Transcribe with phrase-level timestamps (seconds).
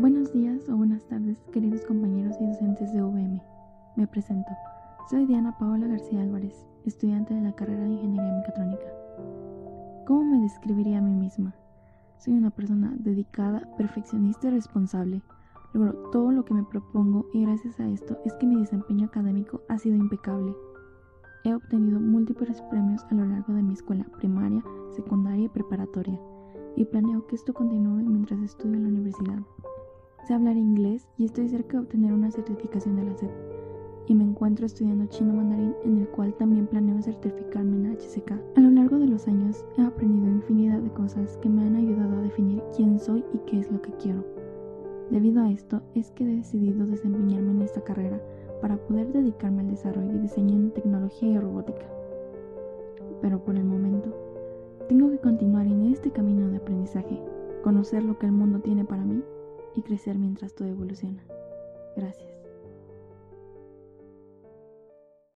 [0.00, 3.40] Buenos días o buenas tardes, queridos compañeros y docentes de UVM.
[3.96, 4.48] Me presento.
[5.10, 6.54] Soy Diana Paola García Álvarez,
[6.86, 8.86] estudiante de la carrera de Ingeniería Mecatrónica.
[10.06, 11.52] ¿Cómo me describiría a mí misma?
[12.18, 15.20] Soy una persona dedicada, perfeccionista y responsable.
[15.72, 19.62] Logro todo lo que me propongo y gracias a esto es que mi desempeño académico
[19.68, 20.54] ha sido impecable.
[21.42, 24.62] He obtenido múltiples premios a lo largo de mi escuela primaria,
[24.92, 26.20] secundaria y preparatoria,
[26.76, 29.40] y planeo que esto continúe mientras estudio en la universidad.
[30.28, 33.30] Sé hablar inglés y estoy cerca de obtener una certificación de la SEP.
[34.08, 38.32] Y me encuentro estudiando chino mandarín en el cual también planeo certificarme en HCK.
[38.54, 42.18] A lo largo de los años he aprendido infinidad de cosas que me han ayudado
[42.18, 44.22] a definir quién soy y qué es lo que quiero.
[45.10, 48.20] Debido a esto es que he decidido desempeñarme en esta carrera
[48.60, 51.86] para poder dedicarme al desarrollo y diseño en tecnología y robótica.
[53.22, 54.14] Pero por el momento,
[54.90, 57.18] tengo que continuar en este camino de aprendizaje,
[57.64, 59.22] conocer lo que el mundo tiene para mí
[59.78, 61.24] y crecer mientras todo evoluciona.
[61.96, 62.37] Gracias.